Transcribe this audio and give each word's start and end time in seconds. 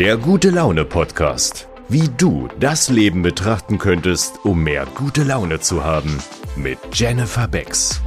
Der 0.00 0.16
gute 0.16 0.48
Laune 0.48 0.86
Podcast. 0.86 1.68
Wie 1.90 2.08
du 2.16 2.48
das 2.58 2.88
Leben 2.88 3.20
betrachten 3.20 3.76
könntest, 3.76 4.42
um 4.46 4.64
mehr 4.64 4.86
gute 4.86 5.24
Laune 5.24 5.60
zu 5.60 5.84
haben. 5.84 6.22
Mit 6.56 6.78
Jennifer 6.94 7.46
Becks. 7.46 8.00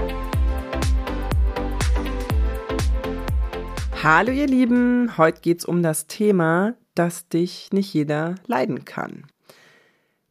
Hallo 4.01 4.31
ihr 4.31 4.47
Lieben, 4.47 5.19
heute 5.19 5.41
geht 5.41 5.59
es 5.59 5.65
um 5.65 5.83
das 5.83 6.07
Thema, 6.07 6.73
dass 6.95 7.27
dich 7.27 7.69
nicht 7.71 7.93
jeder 7.93 8.37
leiden 8.47 8.85
kann. 8.85 9.27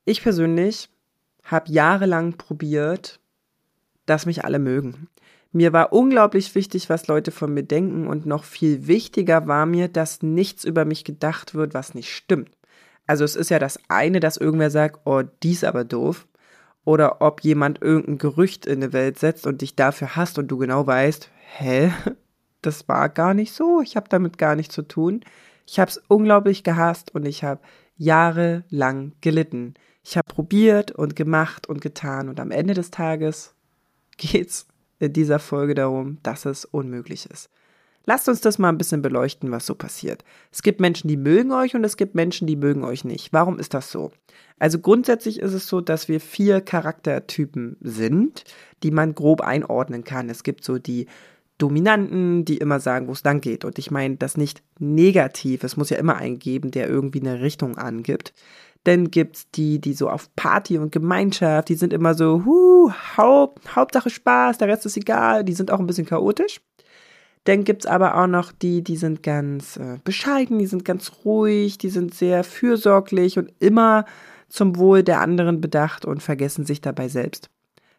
Ich 0.04 0.20
persönlich 0.20 0.88
habe 1.44 1.70
jahrelang 1.70 2.38
probiert, 2.38 3.20
dass 4.04 4.26
mich 4.26 4.44
alle 4.44 4.58
mögen. 4.58 5.06
Mir 5.52 5.74
war 5.74 5.92
unglaublich 5.92 6.54
wichtig, 6.54 6.88
was 6.88 7.06
Leute 7.08 7.30
von 7.30 7.52
mir 7.52 7.62
denken 7.62 8.06
und 8.06 8.24
noch 8.24 8.44
viel 8.44 8.86
wichtiger 8.86 9.46
war 9.46 9.66
mir, 9.66 9.88
dass 9.88 10.22
nichts 10.22 10.64
über 10.64 10.86
mich 10.86 11.04
gedacht 11.04 11.54
wird, 11.54 11.74
was 11.74 11.94
nicht 11.94 12.10
stimmt. 12.10 12.56
Also 13.06 13.24
es 13.24 13.36
ist 13.36 13.50
ja 13.50 13.58
das 13.58 13.78
eine, 13.88 14.20
dass 14.20 14.38
irgendwer 14.38 14.70
sagt, 14.70 15.00
oh, 15.04 15.22
dies 15.42 15.64
aber 15.64 15.84
doof. 15.84 16.26
Oder 16.84 17.20
ob 17.20 17.42
jemand 17.42 17.82
irgendein 17.82 18.18
Gerücht 18.18 18.66
in 18.66 18.80
die 18.80 18.92
Welt 18.92 19.18
setzt 19.18 19.46
und 19.46 19.60
dich 19.60 19.76
dafür 19.76 20.16
hasst 20.16 20.38
und 20.38 20.48
du 20.48 20.56
genau 20.56 20.86
weißt, 20.86 21.30
hä, 21.58 21.92
das 22.62 22.88
war 22.88 23.10
gar 23.10 23.34
nicht 23.34 23.52
so, 23.52 23.82
ich 23.82 23.94
habe 23.96 24.08
damit 24.08 24.38
gar 24.38 24.56
nichts 24.56 24.74
zu 24.74 24.82
tun. 24.82 25.20
Ich 25.66 25.78
habe 25.78 25.90
es 25.90 26.02
unglaublich 26.08 26.64
gehasst 26.64 27.14
und 27.14 27.26
ich 27.26 27.44
habe 27.44 27.60
jahrelang 27.96 29.12
gelitten. 29.20 29.74
Ich 30.02 30.16
habe 30.16 30.32
probiert 30.32 30.90
und 30.92 31.14
gemacht 31.14 31.68
und 31.68 31.80
getan 31.80 32.28
und 32.28 32.40
am 32.40 32.50
Ende 32.50 32.74
des 32.74 32.90
Tages 32.90 33.54
geht's 34.16 34.66
in 35.02 35.12
dieser 35.12 35.40
Folge 35.40 35.74
darum, 35.74 36.18
dass 36.22 36.44
es 36.44 36.64
unmöglich 36.64 37.26
ist. 37.26 37.50
Lasst 38.04 38.28
uns 38.28 38.40
das 38.40 38.58
mal 38.58 38.68
ein 38.68 38.78
bisschen 38.78 39.02
beleuchten, 39.02 39.50
was 39.50 39.66
so 39.66 39.74
passiert. 39.74 40.24
Es 40.50 40.62
gibt 40.62 40.80
Menschen, 40.80 41.08
die 41.08 41.16
mögen 41.16 41.52
euch 41.52 41.74
und 41.74 41.84
es 41.84 41.96
gibt 41.96 42.14
Menschen, 42.14 42.46
die 42.46 42.56
mögen 42.56 42.84
euch 42.84 43.04
nicht. 43.04 43.32
Warum 43.32 43.58
ist 43.58 43.74
das 43.74 43.90
so? 43.90 44.12
Also 44.58 44.78
grundsätzlich 44.78 45.40
ist 45.40 45.52
es 45.52 45.66
so, 45.66 45.80
dass 45.80 46.08
wir 46.08 46.20
vier 46.20 46.60
Charaktertypen 46.60 47.76
sind, 47.80 48.44
die 48.82 48.92
man 48.92 49.14
grob 49.14 49.40
einordnen 49.40 50.04
kann. 50.04 50.30
Es 50.30 50.44
gibt 50.44 50.64
so 50.64 50.78
die 50.78 51.06
Dominanten, 51.58 52.44
die 52.44 52.58
immer 52.58 52.80
sagen, 52.80 53.08
wo 53.08 53.12
es 53.12 53.24
lang 53.24 53.40
geht. 53.40 53.64
Und 53.64 53.78
ich 53.78 53.90
meine 53.90 54.16
das 54.16 54.36
nicht 54.36 54.62
negativ. 54.78 55.64
Es 55.64 55.76
muss 55.76 55.90
ja 55.90 55.96
immer 55.96 56.16
einen 56.16 56.38
geben, 56.38 56.70
der 56.70 56.88
irgendwie 56.88 57.20
eine 57.20 57.40
Richtung 57.40 57.76
angibt. 57.76 58.34
Dann 58.84 59.10
gibt's 59.10 59.48
die, 59.50 59.80
die 59.80 59.92
so 59.92 60.08
auf 60.08 60.34
Party 60.34 60.78
und 60.78 60.90
Gemeinschaft, 60.90 61.68
die 61.68 61.76
sind 61.76 61.92
immer 61.92 62.14
so, 62.14 62.44
hu, 62.44 62.92
Haupt, 63.16 63.76
Hauptsache 63.76 64.10
Spaß, 64.10 64.58
der 64.58 64.68
Rest 64.68 64.86
ist 64.86 64.96
egal, 64.96 65.44
die 65.44 65.52
sind 65.52 65.70
auch 65.70 65.78
ein 65.78 65.86
bisschen 65.86 66.06
chaotisch. 66.06 66.60
Dann 67.44 67.64
gibt's 67.64 67.86
aber 67.86 68.16
auch 68.16 68.26
noch 68.26 68.52
die, 68.52 68.82
die 68.82 68.96
sind 68.96 69.22
ganz 69.22 69.76
äh, 69.76 69.98
bescheiden, 70.04 70.58
die 70.58 70.66
sind 70.66 70.84
ganz 70.84 71.12
ruhig, 71.24 71.78
die 71.78 71.90
sind 71.90 72.14
sehr 72.14 72.44
fürsorglich 72.44 73.38
und 73.38 73.52
immer 73.58 74.04
zum 74.48 74.76
Wohl 74.76 75.02
der 75.02 75.20
anderen 75.20 75.60
bedacht 75.60 76.04
und 76.04 76.22
vergessen 76.22 76.64
sich 76.66 76.80
dabei 76.80 77.08
selbst. 77.08 77.50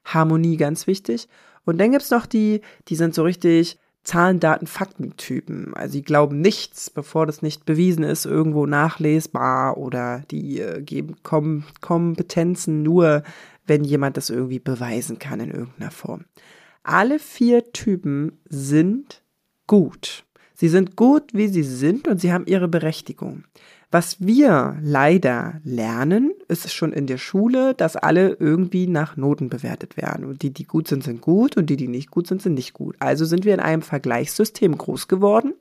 Harmonie 0.06 0.58
ganz 0.58 0.88
wichtig. 0.88 1.28
Und 1.66 1.80
dann 1.80 1.92
gibt's 1.92 2.12
noch 2.12 2.26
die, 2.26 2.62
die 2.88 2.96
sind 2.96 3.16
so 3.16 3.24
richtig 3.24 3.78
Zahlen, 4.04 4.40
Daten, 4.40 4.68
Fakten-Typen. 4.68 5.74
Also 5.76 5.94
die 5.94 6.04
glauben 6.04 6.42
nichts, 6.42 6.90
bevor 6.90 7.26
das 7.26 7.42
nicht 7.42 7.66
bewiesen 7.66 8.04
ist, 8.04 8.26
irgendwo 8.26 8.66
nachlesbar 8.66 9.78
oder 9.78 10.24
die 10.30 10.60
äh, 10.60 10.82
geben 10.82 11.16
Kom 11.24 11.64
Kompetenzen 11.80 12.84
nur, 12.84 13.24
wenn 13.66 13.84
jemand 13.84 14.18
das 14.18 14.30
irgendwie 14.30 14.60
beweisen 14.60 15.20
kann 15.20 15.40
in 15.40 15.52
irgendeiner 15.52 15.92
Form. 15.92 16.26
Alle 16.84 17.18
vier 17.18 17.72
Typen 17.72 18.40
sind 18.50 19.24
gut. 19.68 20.26
Sie 20.54 20.68
sind 20.68 20.96
gut, 20.98 21.34
wie 21.34 21.48
sie 21.48 21.64
sind 21.64 22.08
und 22.08 22.20
sie 22.20 22.34
haben 22.34 22.46
ihre 22.46 22.68
Berechtigung. 22.68 23.46
Was 23.94 24.20
wir 24.20 24.76
leider 24.82 25.62
lernen, 25.64 26.34
ist 26.48 26.74
schon 26.74 26.94
in 26.94 27.06
der 27.06 27.20
Schule, 27.20 27.76
dass 27.76 27.96
alle 27.96 28.36
irgendwie 28.40 28.88
nach 28.88 29.18
Noten 29.18 29.50
bewertet 29.50 29.98
werden. 29.98 30.26
Und 30.26 30.42
die, 30.42 30.52
die 30.52 30.64
gut 30.64 30.88
sind, 30.88 31.04
sind 31.04 31.22
gut 31.22 31.58
und 31.58 31.70
die, 31.70 31.78
die 31.78 31.88
nicht 31.88 32.10
gut 32.10 32.26
sind, 32.26 32.42
sind 32.42 32.56
nicht 32.56 32.74
gut. 32.74 32.96
Also 32.98 33.24
sind 33.26 33.46
wir 33.46 33.54
in 33.54 33.60
einem 33.60 33.84
Vergleichssystem 33.84 34.76
groß 34.76 35.08
geworden, 35.08 35.54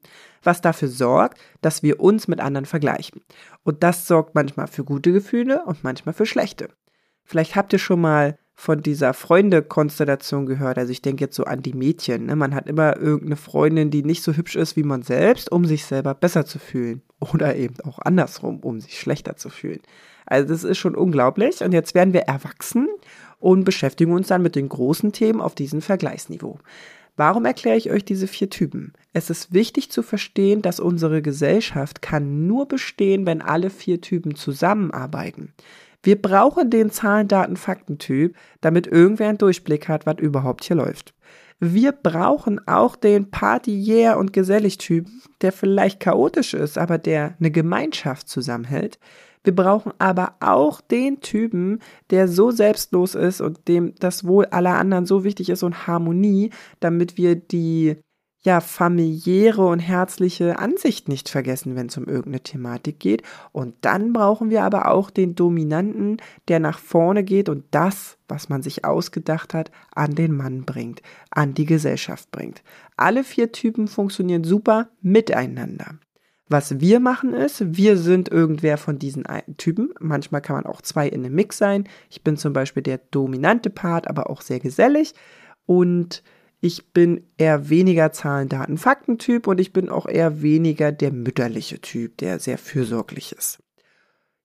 was 0.42 0.62
dafür 0.62 0.88
sorgt, 0.88 1.42
dass 1.60 1.82
wir 1.82 2.00
uns 2.00 2.26
mit 2.26 2.40
anderen 2.40 2.64
vergleichen. 2.64 3.20
Und 3.64 3.82
das 3.82 4.06
sorgt 4.06 4.34
manchmal 4.34 4.66
für 4.66 4.82
gute 4.82 5.12
Gefühle 5.12 5.66
und 5.66 5.84
manchmal 5.84 6.14
für 6.14 6.24
schlechte. 6.24 6.70
Vielleicht 7.24 7.54
habt 7.54 7.74
ihr 7.74 7.78
schon 7.78 8.00
mal 8.00 8.38
von 8.54 8.80
dieser 8.80 9.12
Freunde-Konstellation 9.12 10.46
gehört. 10.46 10.78
Also 10.78 10.90
ich 10.90 11.02
denke 11.02 11.24
jetzt 11.24 11.36
so 11.36 11.44
an 11.44 11.60
die 11.60 11.74
Mädchen. 11.74 12.24
Ne? 12.24 12.36
Man 12.36 12.54
hat 12.54 12.66
immer 12.66 12.96
irgendeine 12.96 13.36
Freundin, 13.36 13.90
die 13.90 14.02
nicht 14.02 14.22
so 14.22 14.32
hübsch 14.32 14.56
ist 14.56 14.74
wie 14.76 14.84
man 14.84 15.02
selbst, 15.02 15.52
um 15.52 15.66
sich 15.66 15.84
selber 15.84 16.14
besser 16.14 16.46
zu 16.46 16.58
fühlen. 16.58 17.02
Oder 17.32 17.54
eben 17.56 17.76
auch 17.84 18.00
andersrum, 18.00 18.58
um 18.60 18.80
sich 18.80 18.98
schlechter 18.98 19.36
zu 19.36 19.48
fühlen. 19.48 19.80
Also 20.26 20.48
das 20.48 20.64
ist 20.64 20.78
schon 20.78 20.96
unglaublich. 20.96 21.62
Und 21.62 21.72
jetzt 21.72 21.94
werden 21.94 22.12
wir 22.12 22.22
erwachsen 22.22 22.88
und 23.38 23.64
beschäftigen 23.64 24.12
uns 24.12 24.28
dann 24.28 24.42
mit 24.42 24.56
den 24.56 24.68
großen 24.68 25.12
Themen 25.12 25.40
auf 25.40 25.54
diesem 25.54 25.82
Vergleichsniveau. 25.82 26.58
Warum 27.16 27.44
erkläre 27.44 27.76
ich 27.76 27.90
euch 27.90 28.04
diese 28.04 28.26
vier 28.26 28.48
Typen? 28.48 28.94
Es 29.12 29.28
ist 29.28 29.52
wichtig 29.52 29.90
zu 29.90 30.02
verstehen, 30.02 30.62
dass 30.62 30.80
unsere 30.80 31.20
Gesellschaft 31.20 32.00
kann 32.00 32.46
nur 32.46 32.66
bestehen, 32.66 33.26
wenn 33.26 33.42
alle 33.42 33.68
vier 33.70 34.00
Typen 34.00 34.34
zusammenarbeiten. 34.34 35.52
Wir 36.02 36.20
brauchen 36.20 36.70
den 36.70 36.90
Zahlen, 36.90 37.28
Daten, 37.28 37.56
Fakten-Typ, 37.56 38.34
damit 38.60 38.86
irgendwer 38.86 39.28
einen 39.28 39.38
Durchblick 39.38 39.88
hat, 39.88 40.06
was 40.06 40.18
überhaupt 40.18 40.64
hier 40.64 40.76
läuft. 40.76 41.14
Wir 41.64 41.92
brauchen 41.92 42.66
auch 42.66 42.96
den 42.96 43.30
Party-Yeah 43.30 44.16
und 44.16 44.32
Gesellig-Typ, 44.32 45.06
der 45.42 45.52
vielleicht 45.52 46.00
chaotisch 46.00 46.54
ist, 46.54 46.76
aber 46.76 46.98
der 46.98 47.36
eine 47.38 47.52
Gemeinschaft 47.52 48.28
zusammenhält. 48.28 48.98
Wir 49.44 49.54
brauchen 49.54 49.92
aber 50.00 50.34
auch 50.40 50.80
den 50.80 51.20
Typen, 51.20 51.78
der 52.10 52.26
so 52.26 52.50
selbstlos 52.50 53.14
ist 53.14 53.40
und 53.40 53.68
dem 53.68 53.94
das 54.00 54.26
Wohl 54.26 54.46
aller 54.46 54.76
anderen 54.76 55.06
so 55.06 55.22
wichtig 55.22 55.50
ist 55.50 55.62
und 55.62 55.86
Harmonie, 55.86 56.50
damit 56.80 57.16
wir 57.16 57.36
die 57.36 57.96
ja, 58.44 58.60
familiäre 58.60 59.64
und 59.64 59.78
herzliche 59.78 60.58
Ansicht 60.58 61.08
nicht 61.08 61.28
vergessen, 61.28 61.76
wenn 61.76 61.86
es 61.86 61.96
um 61.96 62.06
irgendeine 62.06 62.40
Thematik 62.40 62.98
geht. 62.98 63.22
Und 63.52 63.74
dann 63.82 64.12
brauchen 64.12 64.50
wir 64.50 64.64
aber 64.64 64.90
auch 64.90 65.10
den 65.10 65.36
Dominanten, 65.36 66.16
der 66.48 66.58
nach 66.58 66.80
vorne 66.80 67.22
geht 67.22 67.48
und 67.48 67.64
das, 67.70 68.18
was 68.28 68.48
man 68.48 68.62
sich 68.62 68.84
ausgedacht 68.84 69.54
hat, 69.54 69.70
an 69.94 70.14
den 70.16 70.36
Mann 70.36 70.64
bringt, 70.64 71.02
an 71.30 71.54
die 71.54 71.66
Gesellschaft 71.66 72.32
bringt. 72.32 72.62
Alle 72.96 73.22
vier 73.22 73.52
Typen 73.52 73.86
funktionieren 73.86 74.42
super 74.42 74.88
miteinander. 75.00 75.98
Was 76.48 76.80
wir 76.80 77.00
machen 77.00 77.32
ist, 77.32 77.76
wir 77.76 77.96
sind 77.96 78.28
irgendwer 78.28 78.76
von 78.76 78.98
diesen 78.98 79.24
Typen. 79.56 79.94
Manchmal 80.00 80.42
kann 80.42 80.56
man 80.56 80.66
auch 80.66 80.82
zwei 80.82 81.08
in 81.08 81.24
einem 81.24 81.34
Mix 81.34 81.56
sein. 81.56 81.88
Ich 82.10 82.22
bin 82.22 82.36
zum 82.36 82.52
Beispiel 82.52 82.82
der 82.82 82.98
dominante 83.10 83.70
Part, 83.70 84.08
aber 84.08 84.28
auch 84.28 84.42
sehr 84.42 84.60
gesellig. 84.60 85.14
Und 85.64 86.22
ich 86.64 86.92
bin 86.92 87.26
eher 87.38 87.68
weniger 87.70 88.12
Zahlen, 88.12 88.48
Daten, 88.48 88.78
Fakten-Typ 88.78 89.48
und 89.48 89.58
ich 89.58 89.72
bin 89.72 89.88
auch 89.88 90.06
eher 90.06 90.42
weniger 90.42 90.92
der 90.92 91.10
mütterliche 91.10 91.80
Typ, 91.80 92.18
der 92.18 92.38
sehr 92.38 92.56
fürsorglich 92.56 93.32
ist. 93.32 93.58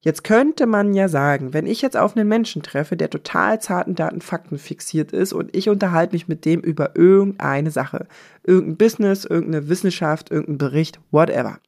Jetzt 0.02 0.24
könnte 0.24 0.66
man 0.66 0.96
ja 0.96 1.10
sagen, 1.10 1.54
wenn 1.54 1.68
ich 1.68 1.84
jetzt 1.84 1.96
auf 1.96 2.18
einen 2.18 2.28
Menschen 2.28 2.64
treffe, 2.64 2.98
der 2.98 3.12
total 3.12 3.62
zarten 3.62 3.94
Daten, 3.94 4.22
Fakten 4.22 4.58
fixiert 4.58 5.12
ist 5.12 5.32
und 5.32 5.56
ich 5.56 5.70
unterhalte 5.70 6.14
mich 6.14 6.28
mit 6.28 6.44
dem 6.46 6.62
über 6.62 6.96
irgendeine 6.96 7.70
Sache, 7.70 8.08
irgendein 8.44 8.78
Business, 8.78 9.24
irgendeine 9.24 9.70
Wissenschaft, 9.70 10.32
irgendein 10.32 10.58
Bericht, 10.58 11.00
whatever. 11.12 11.60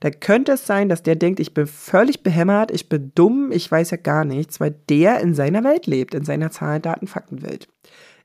Da 0.00 0.10
könnte 0.10 0.52
es 0.52 0.66
sein, 0.66 0.88
dass 0.88 1.04
der 1.04 1.14
denkt, 1.14 1.38
ich 1.38 1.54
bin 1.54 1.68
völlig 1.68 2.24
behämmert, 2.24 2.72
ich 2.72 2.88
bin 2.88 3.12
dumm, 3.14 3.52
ich 3.52 3.70
weiß 3.70 3.92
ja 3.92 3.98
gar 3.98 4.24
nichts, 4.24 4.58
weil 4.58 4.74
der 4.88 5.20
in 5.20 5.34
seiner 5.34 5.62
Welt 5.62 5.86
lebt, 5.86 6.14
in 6.14 6.24
seiner 6.24 6.50
Zahlen, 6.50 6.82
Daten, 6.82 7.06
Faktenwelt. 7.06 7.68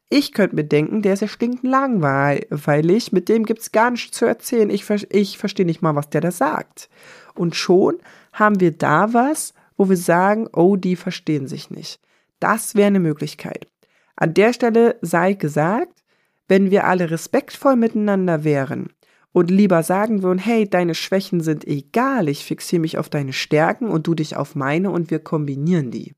Ich 0.10 0.32
könnte 0.32 0.56
mir 0.56 0.64
denken, 0.64 1.02
der 1.02 1.14
ist 1.14 1.22
ja 1.22 1.28
stinkend 1.28 1.64
langweilig, 1.64 3.12
mit 3.12 3.28
dem 3.28 3.46
gibt's 3.46 3.74
gar 3.74 3.92
nichts 3.92 4.18
zu 4.18 4.26
erzählen. 4.26 4.70
Ich, 4.70 4.90
ich 5.10 5.38
verstehe 5.38 5.66
nicht 5.66 5.82
mal, 5.82 5.96
was 5.96 6.10
der 6.10 6.22
da 6.22 6.32
sagt. 6.32 6.90
Und 7.36 7.56
schon 7.56 7.98
haben 8.32 8.62
wir 8.62 8.72
da 8.72 9.14
was, 9.14 9.54
wo 9.76 9.90
wir 9.90 9.98
sagen, 9.98 10.48
oh, 10.54 10.78
die 10.78 10.96
verstehen 10.96 11.48
sich 11.48 11.70
nicht. 11.70 12.00
Das 12.40 12.76
wäre 12.76 12.88
eine 12.88 13.02
Möglichkeit. 13.02 13.68
An 14.16 14.34
der 14.34 14.54
Stelle 14.54 14.98
sei 15.02 15.34
gesagt, 15.34 16.04
wenn 16.48 16.72
wir 16.72 16.86
alle 16.86 17.12
respektvoll 17.12 17.76
miteinander 17.76 18.44
wären 18.46 18.90
und 19.34 19.52
lieber 19.52 19.84
sagen 19.84 20.24
würden, 20.24 20.40
hey, 20.40 20.70
deine 20.70 20.96
Schwächen 20.96 21.42
sind 21.42 21.68
egal, 21.68 22.30
ich 22.30 22.46
fixiere 22.46 22.82
mich 22.82 22.98
auf 22.98 23.10
deine 23.10 23.34
Stärken 23.34 23.90
und 23.90 24.08
du 24.08 24.16
dich 24.16 24.36
auf 24.38 24.56
meine 24.56 24.90
und 24.90 25.12
wir 25.12 25.20
kombinieren 25.20 25.92
die, 25.92 26.16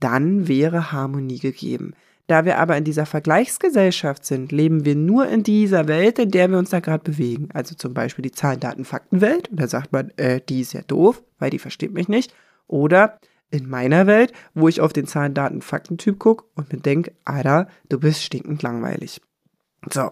dann 0.00 0.46
wäre 0.48 0.92
Harmonie 0.92 1.38
gegeben. 1.38 1.94
Da 2.32 2.46
wir 2.46 2.56
aber 2.56 2.78
in 2.78 2.84
dieser 2.84 3.04
Vergleichsgesellschaft 3.04 4.24
sind, 4.24 4.52
leben 4.52 4.86
wir 4.86 4.96
nur 4.96 5.28
in 5.28 5.42
dieser 5.42 5.86
Welt, 5.86 6.18
in 6.18 6.30
der 6.30 6.50
wir 6.50 6.56
uns 6.56 6.70
da 6.70 6.80
gerade 6.80 7.04
bewegen. 7.04 7.50
Also 7.52 7.74
zum 7.74 7.92
Beispiel 7.92 8.22
die 8.22 8.32
Zahlen, 8.32 8.58
Daten, 8.58 8.86
Faktenwelt. 8.86 9.48
Und 9.48 9.60
da 9.60 9.68
sagt 9.68 9.92
man, 9.92 10.12
äh, 10.16 10.40
die 10.48 10.62
ist 10.62 10.72
ja 10.72 10.80
doof, 10.80 11.22
weil 11.38 11.50
die 11.50 11.58
versteht 11.58 11.92
mich 11.92 12.08
nicht. 12.08 12.34
Oder 12.68 13.18
in 13.50 13.68
meiner 13.68 14.06
Welt, 14.06 14.32
wo 14.54 14.66
ich 14.66 14.80
auf 14.80 14.94
den 14.94 15.06
Zahlen, 15.06 15.34
Daten, 15.34 15.60
Faktentyp 15.60 16.18
gucke 16.18 16.46
und 16.54 16.72
mir 16.72 16.78
denke, 16.78 17.12
Alter, 17.26 17.68
du 17.90 18.00
bist 18.00 18.22
stinkend 18.22 18.62
langweilig. 18.62 19.20
So, 19.92 20.08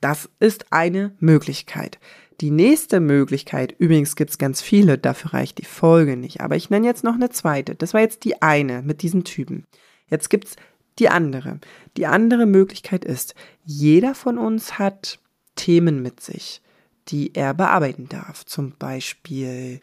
das 0.00 0.30
ist 0.38 0.66
eine 0.70 1.16
Möglichkeit. 1.18 1.98
Die 2.40 2.52
nächste 2.52 3.00
Möglichkeit, 3.00 3.74
übrigens 3.78 4.14
gibt's 4.14 4.38
ganz 4.38 4.62
viele, 4.62 4.96
dafür 4.96 5.34
reicht 5.34 5.58
die 5.58 5.64
Folge 5.64 6.16
nicht, 6.16 6.40
aber 6.40 6.54
ich 6.54 6.70
nenne 6.70 6.86
jetzt 6.86 7.02
noch 7.02 7.14
eine 7.14 7.30
zweite. 7.30 7.74
Das 7.74 7.94
war 7.94 8.00
jetzt 8.00 8.22
die 8.22 8.42
eine 8.42 8.82
mit 8.82 9.02
diesen 9.02 9.24
Typen. 9.24 9.66
Jetzt 10.08 10.30
gibt's 10.30 10.54
die 10.98 11.08
andere. 11.08 11.60
Die 11.96 12.06
andere 12.06 12.46
Möglichkeit 12.46 13.04
ist, 13.04 13.34
jeder 13.64 14.14
von 14.14 14.38
uns 14.38 14.78
hat 14.78 15.18
Themen 15.56 16.02
mit 16.02 16.20
sich, 16.20 16.62
die 17.08 17.34
er 17.34 17.54
bearbeiten 17.54 18.08
darf. 18.08 18.44
Zum 18.44 18.72
Beispiel 18.78 19.80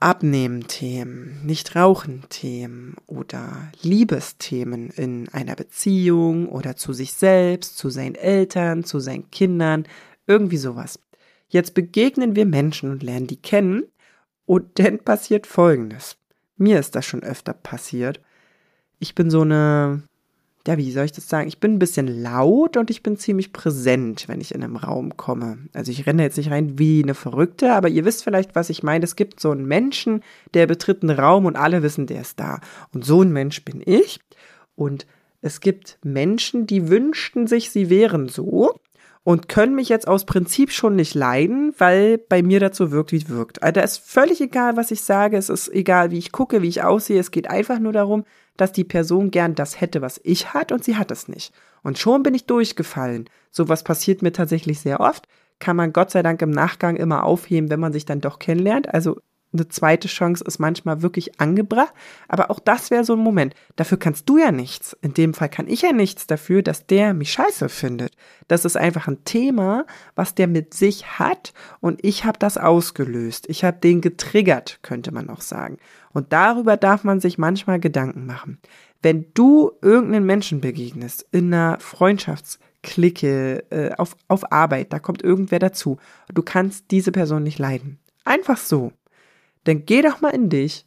Abnehmen-Themen, 0.00 1.44
Nicht-Rauchen-Themen 1.44 2.96
oder 3.06 3.72
Liebesthemen 3.82 4.90
in 4.90 5.28
einer 5.30 5.56
Beziehung 5.56 6.48
oder 6.48 6.76
zu 6.76 6.92
sich 6.92 7.14
selbst, 7.14 7.76
zu 7.76 7.90
seinen 7.90 8.14
Eltern, 8.14 8.84
zu 8.84 9.00
seinen 9.00 9.30
Kindern, 9.30 9.88
irgendwie 10.26 10.56
sowas. 10.56 11.00
Jetzt 11.48 11.74
begegnen 11.74 12.36
wir 12.36 12.46
Menschen 12.46 12.90
und 12.90 13.02
lernen 13.02 13.26
die 13.26 13.40
kennen 13.40 13.84
und 14.46 14.78
dann 14.78 14.98
passiert 15.00 15.46
Folgendes. 15.46 16.16
Mir 16.56 16.78
ist 16.78 16.94
das 16.94 17.04
schon 17.04 17.22
öfter 17.22 17.52
passiert. 17.52 18.20
Ich 19.00 19.14
bin 19.14 19.30
so 19.30 19.42
eine 19.42 20.02
ja, 20.66 20.76
wie 20.76 20.92
soll 20.92 21.04
ich 21.04 21.12
das 21.12 21.28
sagen? 21.28 21.48
Ich 21.48 21.60
bin 21.60 21.74
ein 21.74 21.78
bisschen 21.78 22.22
laut 22.22 22.76
und 22.76 22.90
ich 22.90 23.02
bin 23.02 23.16
ziemlich 23.16 23.52
präsent, 23.52 24.28
wenn 24.28 24.40
ich 24.40 24.54
in 24.54 24.62
einem 24.62 24.76
Raum 24.76 25.16
komme. 25.16 25.58
Also 25.72 25.90
ich 25.90 26.06
renne 26.06 26.22
jetzt 26.22 26.36
nicht 26.36 26.50
rein 26.50 26.78
wie 26.78 27.02
eine 27.02 27.14
Verrückte, 27.14 27.72
aber 27.72 27.88
ihr 27.88 28.04
wisst 28.04 28.24
vielleicht, 28.24 28.54
was 28.54 28.68
ich 28.68 28.82
meine. 28.82 29.04
Es 29.04 29.16
gibt 29.16 29.40
so 29.40 29.50
einen 29.50 29.66
Menschen, 29.66 30.22
der 30.54 30.66
betritt 30.66 31.02
einen 31.02 31.18
Raum 31.18 31.46
und 31.46 31.56
alle 31.56 31.82
wissen, 31.82 32.06
der 32.06 32.20
ist 32.20 32.38
da. 32.38 32.60
Und 32.92 33.04
so 33.04 33.22
ein 33.22 33.32
Mensch 33.32 33.64
bin 33.64 33.82
ich. 33.84 34.20
Und 34.74 35.06
es 35.40 35.60
gibt 35.60 35.98
Menschen, 36.02 36.66
die 36.66 36.88
wünschten 36.88 37.46
sich, 37.46 37.70
sie 37.70 37.88
wären 37.88 38.28
so 38.28 38.78
und 39.28 39.46
können 39.46 39.74
mich 39.74 39.90
jetzt 39.90 40.08
aus 40.08 40.24
Prinzip 40.24 40.72
schon 40.72 40.96
nicht 40.96 41.14
leiden, 41.14 41.74
weil 41.76 42.16
bei 42.16 42.42
mir 42.42 42.60
dazu 42.60 42.92
wirkt, 42.92 43.12
wie 43.12 43.18
es 43.18 43.28
wirkt. 43.28 43.62
Also 43.62 43.74
da 43.74 43.80
ist 43.82 43.98
völlig 43.98 44.40
egal, 44.40 44.78
was 44.78 44.90
ich 44.90 45.02
sage. 45.02 45.36
Es 45.36 45.50
ist 45.50 45.68
egal, 45.68 46.10
wie 46.10 46.16
ich 46.16 46.32
gucke, 46.32 46.62
wie 46.62 46.68
ich 46.68 46.82
aussehe. 46.82 47.20
Es 47.20 47.30
geht 47.30 47.50
einfach 47.50 47.78
nur 47.78 47.92
darum, 47.92 48.24
dass 48.56 48.72
die 48.72 48.84
Person 48.84 49.30
gern 49.30 49.54
das 49.54 49.82
hätte, 49.82 50.00
was 50.00 50.18
ich 50.24 50.54
hat 50.54 50.72
und 50.72 50.82
sie 50.82 50.96
hat 50.96 51.10
es 51.10 51.28
nicht. 51.28 51.52
Und 51.82 51.98
schon 51.98 52.22
bin 52.22 52.32
ich 52.32 52.46
durchgefallen. 52.46 53.28
Sowas 53.50 53.84
passiert 53.84 54.22
mir 54.22 54.32
tatsächlich 54.32 54.80
sehr 54.80 54.98
oft. 54.98 55.28
Kann 55.58 55.76
man 55.76 55.92
Gott 55.92 56.10
sei 56.10 56.22
Dank 56.22 56.40
im 56.40 56.48
Nachgang 56.48 56.96
immer 56.96 57.24
aufheben, 57.24 57.68
wenn 57.68 57.80
man 57.80 57.92
sich 57.92 58.06
dann 58.06 58.22
doch 58.22 58.38
kennenlernt. 58.38 58.94
Also 58.94 59.20
eine 59.52 59.68
zweite 59.68 60.08
Chance 60.08 60.44
ist 60.46 60.58
manchmal 60.58 61.02
wirklich 61.02 61.40
angebracht. 61.40 61.92
Aber 62.28 62.50
auch 62.50 62.60
das 62.60 62.90
wäre 62.90 63.04
so 63.04 63.14
ein 63.14 63.18
Moment. 63.18 63.54
Dafür 63.76 63.98
kannst 63.98 64.28
du 64.28 64.38
ja 64.38 64.52
nichts. 64.52 64.96
In 65.00 65.14
dem 65.14 65.32
Fall 65.32 65.48
kann 65.48 65.68
ich 65.68 65.82
ja 65.82 65.92
nichts 65.92 66.26
dafür, 66.26 66.62
dass 66.62 66.86
der 66.86 67.14
mich 67.14 67.32
scheiße 67.32 67.68
findet. 67.68 68.14
Das 68.46 68.64
ist 68.64 68.76
einfach 68.76 69.08
ein 69.08 69.24
Thema, 69.24 69.86
was 70.14 70.34
der 70.34 70.48
mit 70.48 70.74
sich 70.74 71.18
hat 71.18 71.52
und 71.80 72.04
ich 72.04 72.24
habe 72.24 72.38
das 72.38 72.58
ausgelöst. 72.58 73.46
Ich 73.48 73.64
habe 73.64 73.78
den 73.78 74.00
getriggert, 74.00 74.80
könnte 74.82 75.12
man 75.12 75.30
auch 75.30 75.40
sagen. 75.40 75.78
Und 76.12 76.32
darüber 76.32 76.76
darf 76.76 77.04
man 77.04 77.20
sich 77.20 77.38
manchmal 77.38 77.80
Gedanken 77.80 78.26
machen. 78.26 78.58
Wenn 79.02 79.26
du 79.34 79.72
irgendeinen 79.80 80.26
Menschen 80.26 80.60
begegnest 80.60 81.26
in 81.30 81.54
einer 81.54 81.78
Freundschaftsklicke, 81.78 83.64
äh, 83.70 83.92
auf, 83.96 84.16
auf 84.26 84.50
Arbeit, 84.50 84.92
da 84.92 84.98
kommt 84.98 85.22
irgendwer 85.22 85.60
dazu, 85.60 85.98
du 86.32 86.42
kannst 86.42 86.90
diese 86.90 87.12
Person 87.12 87.44
nicht 87.44 87.58
leiden. 87.58 87.98
Einfach 88.24 88.58
so 88.58 88.92
dann 89.64 89.84
geh 89.84 90.02
doch 90.02 90.20
mal 90.20 90.30
in 90.30 90.48
dich 90.48 90.86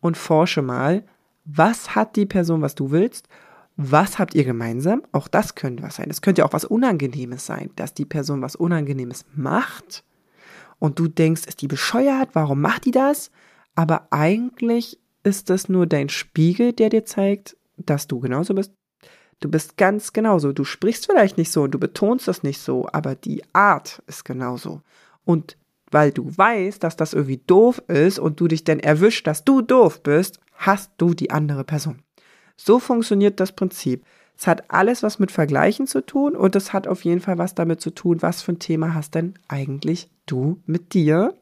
und 0.00 0.16
forsche 0.16 0.62
mal, 0.62 1.04
was 1.44 1.94
hat 1.94 2.16
die 2.16 2.26
Person, 2.26 2.62
was 2.62 2.74
du 2.74 2.90
willst? 2.90 3.28
Was 3.76 4.18
habt 4.18 4.34
ihr 4.34 4.44
gemeinsam? 4.44 5.02
Auch 5.12 5.26
das 5.28 5.54
könnte 5.54 5.82
was 5.82 5.96
sein. 5.96 6.10
Es 6.10 6.20
könnte 6.20 6.40
ja 6.40 6.46
auch 6.46 6.52
was 6.52 6.64
Unangenehmes 6.64 7.46
sein, 7.46 7.70
dass 7.76 7.94
die 7.94 8.04
Person 8.04 8.42
was 8.42 8.56
Unangenehmes 8.56 9.24
macht 9.34 10.04
und 10.80 10.98
du 10.98 11.06
denkst, 11.06 11.46
ist 11.46 11.62
die 11.62 11.68
bescheuert? 11.68 12.30
Warum 12.32 12.60
macht 12.60 12.86
die 12.86 12.90
das? 12.90 13.30
Aber 13.76 14.08
eigentlich 14.10 14.98
ist 15.22 15.50
das 15.50 15.68
nur 15.68 15.86
dein 15.86 16.08
Spiegel, 16.08 16.72
der 16.72 16.88
dir 16.88 17.04
zeigt, 17.04 17.56
dass 17.76 18.08
du 18.08 18.18
genauso 18.18 18.54
bist. 18.54 18.72
Du 19.38 19.50
bist 19.50 19.76
ganz 19.76 20.12
genauso. 20.12 20.52
Du 20.52 20.64
sprichst 20.64 21.06
vielleicht 21.06 21.38
nicht 21.38 21.52
so, 21.52 21.66
du 21.66 21.78
betonst 21.78 22.26
das 22.26 22.42
nicht 22.42 22.60
so, 22.60 22.88
aber 22.92 23.14
die 23.14 23.42
Art 23.54 24.02
ist 24.06 24.24
genauso. 24.24 24.82
Und 25.24 25.56
weil 25.90 26.12
du 26.12 26.36
weißt, 26.36 26.82
dass 26.82 26.96
das 26.96 27.14
irgendwie 27.14 27.42
doof 27.46 27.82
ist 27.88 28.18
und 28.18 28.40
du 28.40 28.48
dich 28.48 28.64
dann 28.64 28.80
erwischt, 28.80 29.26
dass 29.26 29.44
du 29.44 29.62
doof 29.62 30.02
bist, 30.02 30.40
hast 30.54 30.92
du 30.98 31.14
die 31.14 31.30
andere 31.30 31.64
Person. 31.64 32.02
So 32.56 32.78
funktioniert 32.78 33.40
das 33.40 33.52
Prinzip. 33.52 34.04
Es 34.36 34.46
hat 34.46 34.70
alles 34.70 35.02
was 35.02 35.18
mit 35.18 35.30
Vergleichen 35.30 35.86
zu 35.86 36.00
tun 36.00 36.34
und 36.34 36.56
es 36.56 36.72
hat 36.72 36.86
auf 36.86 37.04
jeden 37.04 37.20
Fall 37.20 37.38
was 37.38 37.54
damit 37.54 37.80
zu 37.80 37.90
tun, 37.90 38.22
was 38.22 38.42
für 38.42 38.52
ein 38.52 38.58
Thema 38.58 38.94
hast 38.94 39.14
denn 39.14 39.34
eigentlich 39.48 40.10
du 40.26 40.62
mit 40.66 40.94
dir, 40.94 41.34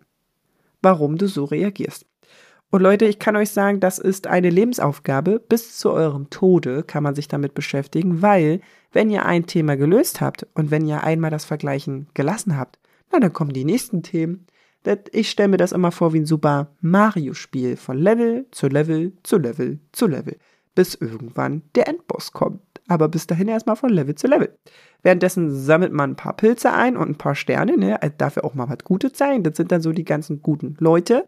warum 0.82 1.16
du 1.16 1.28
so 1.28 1.44
reagierst. 1.44 2.06
Und 2.70 2.82
Leute, 2.82 3.06
ich 3.06 3.18
kann 3.18 3.36
euch 3.36 3.50
sagen, 3.50 3.80
das 3.80 3.98
ist 3.98 4.26
eine 4.26 4.50
Lebensaufgabe. 4.50 5.40
Bis 5.40 5.78
zu 5.78 5.90
eurem 5.90 6.28
Tode 6.28 6.82
kann 6.82 7.02
man 7.02 7.14
sich 7.14 7.26
damit 7.26 7.54
beschäftigen, 7.54 8.20
weil 8.20 8.60
wenn 8.92 9.10
ihr 9.10 9.24
ein 9.24 9.46
Thema 9.46 9.76
gelöst 9.76 10.20
habt 10.20 10.46
und 10.54 10.70
wenn 10.70 10.86
ihr 10.86 11.02
einmal 11.02 11.30
das 11.30 11.46
Vergleichen 11.46 12.08
gelassen 12.14 12.58
habt, 12.58 12.78
na, 13.12 13.20
dann 13.20 13.32
kommen 13.32 13.52
die 13.52 13.64
nächsten 13.64 14.02
Themen. 14.02 14.46
Ich 15.12 15.30
stelle 15.30 15.48
mir 15.48 15.56
das 15.56 15.72
immer 15.72 15.92
vor 15.92 16.12
wie 16.12 16.20
ein 16.20 16.26
Super 16.26 16.74
Mario-Spiel 16.80 17.76
von 17.76 17.98
Level 17.98 18.46
zu 18.52 18.68
Level 18.68 19.12
zu 19.22 19.36
Level 19.36 19.80
zu 19.92 20.06
Level, 20.06 20.38
bis 20.74 20.94
irgendwann 20.94 21.62
der 21.74 21.88
Endboss 21.88 22.32
kommt. 22.32 22.62
Aber 22.86 23.08
bis 23.08 23.26
dahin 23.26 23.48
erstmal 23.48 23.76
von 23.76 23.90
Level 23.90 24.14
zu 24.14 24.28
Level. 24.28 24.56
Währenddessen 25.02 25.54
sammelt 25.54 25.92
man 25.92 26.12
ein 26.12 26.16
paar 26.16 26.34
Pilze 26.34 26.72
ein 26.72 26.96
und 26.96 27.10
ein 27.10 27.18
paar 27.18 27.34
Sterne, 27.34 27.76
ne? 27.76 28.00
Also 28.00 28.14
darf 28.16 28.36
ja 28.36 28.44
auch 28.44 28.54
mal 28.54 28.68
was 28.68 28.84
Gutes 28.84 29.18
sein. 29.18 29.42
Das 29.42 29.56
sind 29.58 29.72
dann 29.72 29.82
so 29.82 29.92
die 29.92 30.04
ganzen 30.04 30.42
guten 30.42 30.76
Leute. 30.78 31.26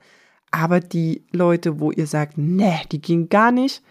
Aber 0.50 0.81
die 0.81 1.27
Leute, 1.32 1.81
wo 1.81 1.93
ihr 1.93 2.06
sagt, 2.06 2.38
ne, 2.38 2.81
die 2.91 3.00
gehen 3.00 3.29
gar 3.29 3.53
nicht, 3.53 3.85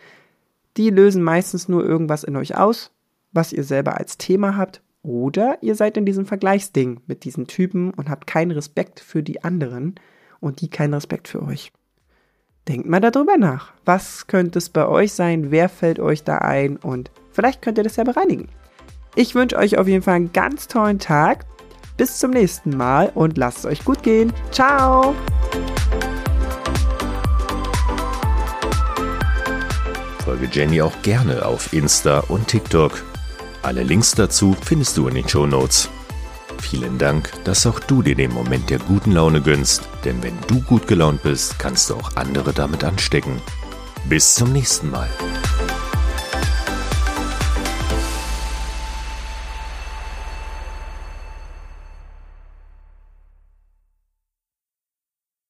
die 0.77 0.89
lösen 0.89 1.23
meistens 1.23 1.69
nur 1.69 1.85
irgendwas 1.85 2.23
in 2.23 2.35
euch 2.35 2.57
aus, 2.57 2.91
was 3.31 3.53
ihr 3.53 3.63
selber 3.63 3.97
als 3.97 4.17
Thema 4.17 4.57
habt 4.57 4.81
oder 5.01 5.57
ihr 5.61 5.75
seid 5.75 5.97
in 5.97 6.05
diesem 6.05 6.25
Vergleichsding 6.25 7.01
mit 7.07 7.23
diesen 7.23 7.47
Typen 7.47 7.91
und 7.91 8.09
habt 8.09 8.27
keinen 8.27 8.51
Respekt 8.51 8.99
für 8.99 9.23
die 9.23 9.43
anderen 9.43 9.95
und 10.39 10.61
die 10.61 10.69
keinen 10.69 10.93
Respekt 10.93 11.27
für 11.27 11.41
euch. 11.41 11.71
Denkt 12.67 12.87
mal 12.87 12.99
darüber 12.99 13.37
nach. 13.37 13.73
Was 13.85 14.27
könnte 14.27 14.59
es 14.59 14.69
bei 14.69 14.87
euch 14.87 15.13
sein? 15.13 15.51
Wer 15.51 15.69
fällt 15.69 15.99
euch 15.99 16.23
da 16.23 16.39
ein? 16.39 16.77
Und 16.77 17.11
vielleicht 17.31 17.61
könnt 17.61 17.77
ihr 17.77 17.83
das 17.83 17.95
ja 17.95 18.03
bereinigen. 18.03 18.49
Ich 19.15 19.33
wünsche 19.33 19.57
euch 19.57 19.77
auf 19.77 19.87
jeden 19.87 20.03
Fall 20.03 20.15
einen 20.15 20.33
ganz 20.33 20.67
tollen 20.67 20.99
Tag. 20.99 21.45
Bis 21.97 22.19
zum 22.19 22.31
nächsten 22.31 22.77
Mal 22.77 23.11
und 23.15 23.37
lasst 23.37 23.59
es 23.59 23.65
euch 23.65 23.83
gut 23.83 24.03
gehen. 24.03 24.31
Ciao! 24.51 25.15
Folge 30.23 30.47
Jenny 30.51 30.81
auch 30.81 31.01
gerne 31.01 31.45
auf 31.45 31.73
Insta 31.73 32.19
und 32.19 32.47
TikTok 32.47 33.03
alle 33.61 33.83
Links 33.83 34.11
dazu 34.11 34.55
findest 34.63 34.97
du 34.97 35.07
in 35.07 35.15
den 35.15 35.27
Show 35.27 35.45
Notes. 35.45 35.89
Vielen 36.61 36.97
Dank, 36.97 37.31
dass 37.45 37.65
auch 37.65 37.79
du 37.79 38.01
dir 38.01 38.15
den 38.15 38.33
Moment 38.33 38.69
der 38.69 38.79
guten 38.79 39.11
Laune 39.11 39.41
gönnst, 39.41 39.87
denn 40.03 40.21
wenn 40.21 40.37
du 40.47 40.61
gut 40.61 40.87
gelaunt 40.87 41.23
bist, 41.23 41.57
kannst 41.57 41.89
du 41.89 41.95
auch 41.95 42.15
andere 42.15 42.53
damit 42.53 42.83
anstecken. 42.83 43.41
Bis 44.07 44.35
zum 44.35 44.51
nächsten 44.51 44.89
Mal. 44.91 45.09